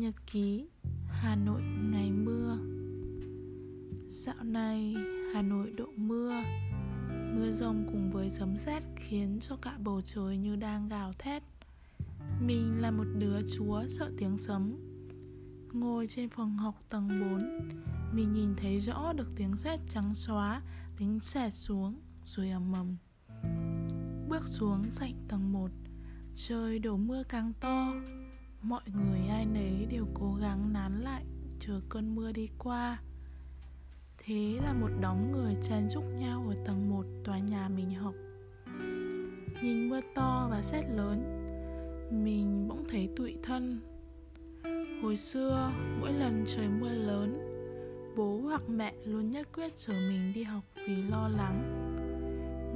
[0.00, 0.66] Nhật ký,
[1.08, 1.62] Hà Nội,
[1.92, 2.58] ngày mưa.
[4.08, 4.94] Dạo này,
[5.34, 6.42] Hà Nội đổ mưa.
[7.34, 11.42] Mưa rồng cùng với sấm rét khiến cho cả bầu trời như đang gào thét.
[12.40, 14.76] Mình là một đứa chúa sợ tiếng sấm.
[15.72, 17.40] Ngồi trên phòng học tầng 4
[18.12, 20.62] Mình nhìn thấy rõ được tiếng sét trắng xóa
[21.00, 22.96] Đánh xẹt xuống rồi ầm ầm.
[24.28, 25.70] Bước xuống sảnh tầng 1
[26.34, 27.92] Trời đổ mưa càng to.
[28.68, 31.24] Mọi người ai nấy đều cố gắng nán lại
[31.60, 32.98] Chờ cơn mưa đi qua.
[34.18, 38.14] Thế là một đống người chen chúc nhau ở tầng 1 tòa nhà mình học.
[39.62, 41.22] Nhìn mưa to và sét lớn
[42.10, 43.80] Mình bỗng thấy tụi thân.
[45.02, 47.38] Hồi xưa, mỗi lần trời mưa lớn
[48.16, 51.82] Bố hoặc mẹ luôn nhất quyết chở mình đi học vì lo lắng.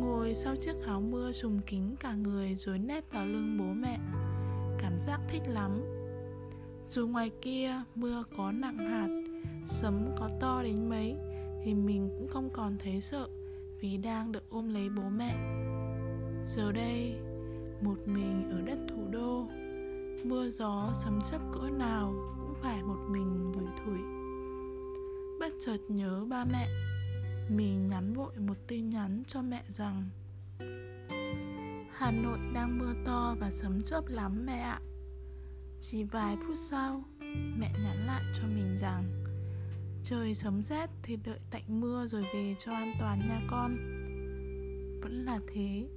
[0.00, 3.98] Ngồi sau chiếc áo mưa trùm kính cả người rồi nép vào lưng bố mẹ.
[4.96, 5.82] Cảm giác thích lắm.
[6.88, 9.08] Dù ngoài kia mưa có nặng hạt,
[9.66, 11.16] Sấm có to đến mấy,
[11.64, 13.28] Thì mình cũng không còn thấy sợ
[13.80, 15.36] Vì đang được ôm lấy bố mẹ.
[16.46, 17.14] Giờ đây,
[17.80, 19.46] Một mình ở đất thủ đô,
[20.24, 23.98] Mưa gió sấm chấp cỡ nào Cũng phải một mình lủi thủi.
[25.40, 26.68] Bất chợt nhớ ba mẹ,
[27.48, 30.04] mình nhắn vội một tin nhắn cho mẹ rằng
[31.98, 34.80] Hà Nội đang mưa to và sấm chớp lắm mẹ ạ.
[35.80, 37.04] Chỉ vài phút sau,
[37.58, 39.04] Mẹ nhắn lại cho mình rằng,
[40.04, 43.76] Trời sấm rét thì đợi tạnh mưa rồi về cho an toàn nha con.
[45.02, 45.88] Vẫn là thế.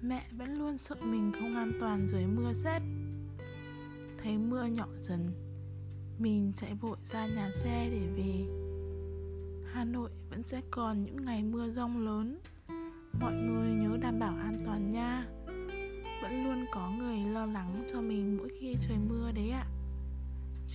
[0.00, 2.82] Mẹ vẫn luôn sợ mình không an toàn dưới mưa rét
[4.22, 5.30] Thấy mưa nhỏ dần,
[6.18, 8.46] Mình chạy vội ra nhà xe để về.
[9.72, 12.38] Hà Nội vẫn sẽ còn những ngày mưa rông lớn.
[13.20, 14.75] Mọi người nhớ đảm bảo an toàn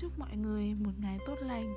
[0.01, 1.73] Chúc mọi người một ngày tốt lành.